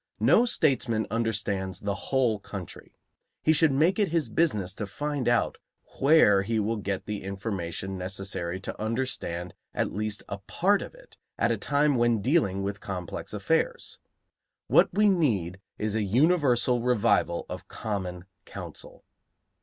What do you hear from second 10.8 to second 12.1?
of it at a time